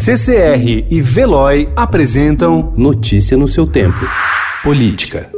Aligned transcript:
CCR 0.00 0.86
e 0.88 1.02
Veloy 1.02 1.68
apresentam 1.74 2.72
Notícia 2.76 3.36
no 3.36 3.48
seu 3.48 3.66
tempo. 3.66 3.98
Política. 4.62 5.28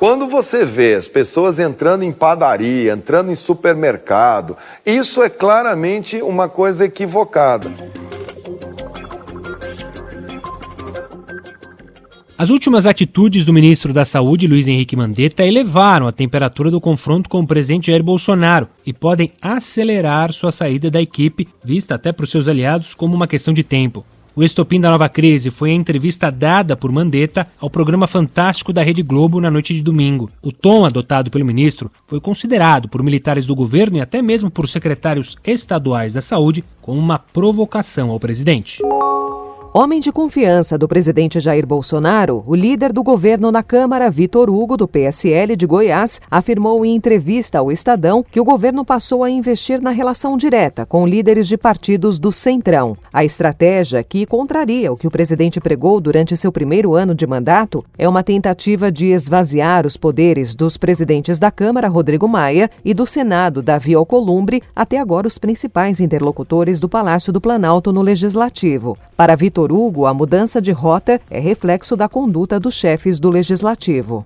Quando 0.00 0.26
você 0.26 0.64
vê 0.64 0.94
as 0.94 1.06
pessoas 1.06 1.60
entrando 1.60 2.02
em 2.02 2.10
padaria, 2.10 2.92
entrando 2.92 3.30
em 3.30 3.34
supermercado, 3.36 4.56
isso 4.84 5.22
é 5.22 5.28
claramente 5.28 6.20
uma 6.20 6.48
coisa 6.48 6.84
equivocada. 6.86 7.70
As 12.38 12.50
últimas 12.50 12.84
atitudes 12.84 13.46
do 13.46 13.52
ministro 13.52 13.94
da 13.94 14.04
Saúde, 14.04 14.46
Luiz 14.46 14.68
Henrique 14.68 14.94
Mandetta, 14.94 15.42
elevaram 15.42 16.06
a 16.06 16.12
temperatura 16.12 16.70
do 16.70 16.78
confronto 16.78 17.30
com 17.30 17.40
o 17.40 17.46
presidente 17.46 17.86
Jair 17.86 18.02
Bolsonaro 18.02 18.68
e 18.84 18.92
podem 18.92 19.32
acelerar 19.40 20.34
sua 20.34 20.52
saída 20.52 20.90
da 20.90 21.00
equipe, 21.00 21.48
vista 21.64 21.94
até 21.94 22.12
por 22.12 22.28
seus 22.28 22.46
aliados 22.46 22.94
como 22.94 23.16
uma 23.16 23.26
questão 23.26 23.54
de 23.54 23.64
tempo. 23.64 24.04
O 24.34 24.44
estopim 24.44 24.78
da 24.78 24.90
nova 24.90 25.08
crise 25.08 25.50
foi 25.50 25.70
a 25.70 25.74
entrevista 25.74 26.30
dada 26.30 26.76
por 26.76 26.92
Mandetta 26.92 27.48
ao 27.58 27.70
programa 27.70 28.06
Fantástico 28.06 28.70
da 28.70 28.82
Rede 28.82 29.02
Globo 29.02 29.40
na 29.40 29.50
noite 29.50 29.72
de 29.72 29.80
domingo. 29.80 30.30
O 30.42 30.52
tom 30.52 30.84
adotado 30.84 31.30
pelo 31.30 31.46
ministro 31.46 31.90
foi 32.06 32.20
considerado 32.20 32.86
por 32.86 33.02
militares 33.02 33.46
do 33.46 33.54
governo 33.54 33.96
e 33.96 34.02
até 34.02 34.20
mesmo 34.20 34.50
por 34.50 34.68
secretários 34.68 35.38
estaduais 35.42 36.12
da 36.12 36.20
saúde 36.20 36.62
como 36.82 37.00
uma 37.00 37.18
provocação 37.18 38.10
ao 38.10 38.20
presidente. 38.20 38.82
Homem 39.78 40.00
de 40.00 40.10
confiança 40.10 40.78
do 40.78 40.88
presidente 40.88 41.38
Jair 41.38 41.66
Bolsonaro, 41.66 42.42
o 42.46 42.54
líder 42.54 42.94
do 42.94 43.02
governo 43.02 43.52
na 43.52 43.62
Câmara, 43.62 44.10
Vitor 44.10 44.48
Hugo, 44.48 44.74
do 44.74 44.88
PSL 44.88 45.54
de 45.54 45.66
Goiás, 45.66 46.18
afirmou 46.30 46.82
em 46.82 46.94
entrevista 46.94 47.58
ao 47.58 47.70
Estadão 47.70 48.24
que 48.30 48.40
o 48.40 48.44
governo 48.44 48.86
passou 48.86 49.22
a 49.22 49.28
investir 49.28 49.82
na 49.82 49.90
relação 49.90 50.38
direta 50.38 50.86
com 50.86 51.06
líderes 51.06 51.46
de 51.46 51.58
partidos 51.58 52.18
do 52.18 52.32
Centrão. 52.32 52.96
A 53.12 53.22
estratégia, 53.22 54.02
que 54.02 54.24
contraria 54.24 54.90
o 54.90 54.96
que 54.96 55.06
o 55.06 55.10
presidente 55.10 55.60
pregou 55.60 56.00
durante 56.00 56.38
seu 56.38 56.50
primeiro 56.50 56.94
ano 56.94 57.14
de 57.14 57.26
mandato, 57.26 57.84
é 57.98 58.08
uma 58.08 58.22
tentativa 58.22 58.90
de 58.90 59.08
esvaziar 59.08 59.86
os 59.86 59.98
poderes 59.98 60.54
dos 60.54 60.78
presidentes 60.78 61.38
da 61.38 61.50
Câmara, 61.50 61.86
Rodrigo 61.86 62.26
Maia, 62.26 62.70
e 62.82 62.94
do 62.94 63.06
Senado, 63.06 63.60
Davi 63.60 63.92
Alcolumbre, 63.92 64.62
até 64.74 64.96
agora 64.96 65.28
os 65.28 65.36
principais 65.36 66.00
interlocutores 66.00 66.80
do 66.80 66.88
Palácio 66.88 67.30
do 67.30 67.42
Planalto 67.42 67.92
no 67.92 68.00
Legislativo. 68.00 68.96
Para 69.14 69.36
Vitor 69.36 69.65
Vitor 69.66 69.72
Hugo, 69.72 70.06
a 70.06 70.14
mudança 70.14 70.62
de 70.62 70.70
rota 70.70 71.20
é 71.28 71.40
reflexo 71.40 71.96
da 71.96 72.08
conduta 72.08 72.60
dos 72.60 72.74
chefes 72.74 73.18
do 73.18 73.28
legislativo. 73.28 74.24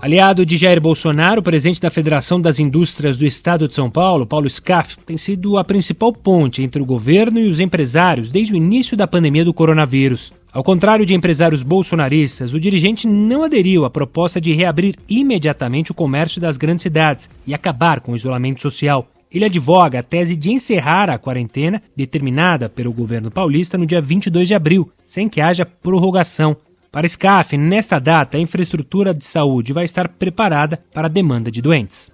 Aliado 0.00 0.44
de 0.44 0.58
Jair 0.58 0.78
Bolsonaro, 0.78 1.42
presidente 1.42 1.80
da 1.80 1.90
Federação 1.90 2.38
das 2.38 2.60
Indústrias 2.60 3.16
do 3.16 3.24
Estado 3.24 3.66
de 3.66 3.74
São 3.74 3.90
Paulo, 3.90 4.26
Paulo 4.26 4.48
Scaff, 4.48 4.98
tem 5.06 5.16
sido 5.16 5.56
a 5.56 5.64
principal 5.64 6.12
ponte 6.12 6.62
entre 6.62 6.82
o 6.82 6.84
governo 6.84 7.40
e 7.40 7.48
os 7.48 7.60
empresários 7.60 8.30
desde 8.30 8.52
o 8.52 8.56
início 8.56 8.94
da 8.94 9.06
pandemia 9.06 9.44
do 9.44 9.54
coronavírus. 9.54 10.34
Ao 10.52 10.62
contrário 10.62 11.06
de 11.06 11.14
empresários 11.14 11.62
bolsonaristas, 11.62 12.52
o 12.52 12.60
dirigente 12.60 13.06
não 13.08 13.42
aderiu 13.42 13.86
à 13.86 13.90
proposta 13.90 14.38
de 14.38 14.52
reabrir 14.52 14.96
imediatamente 15.08 15.92
o 15.92 15.94
comércio 15.94 16.40
das 16.42 16.58
grandes 16.58 16.82
cidades 16.82 17.30
e 17.46 17.54
acabar 17.54 18.00
com 18.00 18.12
o 18.12 18.16
isolamento 18.16 18.60
social. 18.60 19.08
Ele 19.36 19.44
advoga 19.44 19.98
a 19.98 20.02
tese 20.02 20.34
de 20.34 20.50
encerrar 20.50 21.10
a 21.10 21.18
quarentena 21.18 21.82
determinada 21.94 22.70
pelo 22.70 22.90
governo 22.90 23.30
paulista 23.30 23.76
no 23.76 23.84
dia 23.84 24.00
22 24.00 24.48
de 24.48 24.54
abril, 24.54 24.90
sem 25.06 25.28
que 25.28 25.42
haja 25.42 25.66
prorrogação. 25.66 26.56
Para 26.90 27.06
SCAF, 27.06 27.54
nesta 27.58 27.98
data, 27.98 28.38
a 28.38 28.40
infraestrutura 28.40 29.12
de 29.12 29.26
saúde 29.26 29.74
vai 29.74 29.84
estar 29.84 30.08
preparada 30.08 30.82
para 30.90 31.08
a 31.08 31.10
demanda 31.10 31.50
de 31.50 31.60
doentes. 31.60 32.08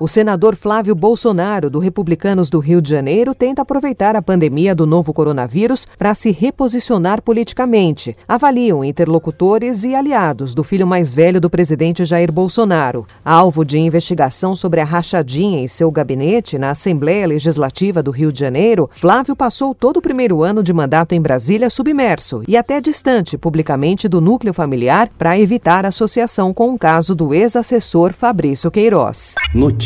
O 0.00 0.08
senador 0.08 0.56
Flávio 0.56 0.92
Bolsonaro, 0.92 1.70
do 1.70 1.78
Republicanos 1.78 2.50
do 2.50 2.58
Rio 2.58 2.82
de 2.82 2.90
Janeiro, 2.90 3.32
tenta 3.32 3.62
aproveitar 3.62 4.16
a 4.16 4.22
pandemia 4.22 4.74
do 4.74 4.88
novo 4.88 5.12
coronavírus 5.12 5.86
para 5.96 6.12
se 6.14 6.32
reposicionar 6.32 7.22
politicamente, 7.22 8.16
avaliam 8.26 8.84
interlocutores 8.84 9.84
e 9.84 9.94
aliados 9.94 10.52
do 10.52 10.64
filho 10.64 10.84
mais 10.84 11.14
velho 11.14 11.40
do 11.40 11.48
presidente 11.48 12.04
Jair 12.04 12.32
Bolsonaro. 12.32 13.06
Alvo 13.24 13.64
de 13.64 13.78
investigação 13.78 14.56
sobre 14.56 14.80
a 14.80 14.84
rachadinha 14.84 15.60
em 15.60 15.68
seu 15.68 15.92
gabinete 15.92 16.58
na 16.58 16.70
Assembleia 16.70 17.28
Legislativa 17.28 18.02
do 18.02 18.10
Rio 18.10 18.32
de 18.32 18.40
Janeiro, 18.40 18.90
Flávio 18.92 19.36
passou 19.36 19.76
todo 19.76 19.98
o 19.98 20.02
primeiro 20.02 20.42
ano 20.42 20.60
de 20.60 20.72
mandato 20.72 21.12
em 21.12 21.20
Brasília 21.20 21.70
submerso 21.70 22.42
e 22.48 22.56
até 22.56 22.80
distante 22.80 23.38
publicamente 23.38 24.08
do 24.08 24.20
núcleo 24.20 24.52
familiar 24.52 25.08
para 25.16 25.38
evitar 25.38 25.86
associação 25.86 26.52
com 26.52 26.74
o 26.74 26.78
caso 26.78 27.14
do 27.14 27.32
ex-assessor 27.32 28.12
Fabrício 28.12 28.72
Queiroz. 28.72 29.36
Notícia 29.54 29.84